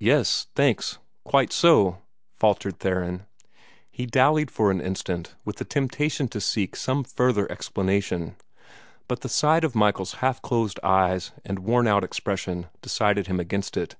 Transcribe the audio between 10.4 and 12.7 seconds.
closed eyes and worn out expression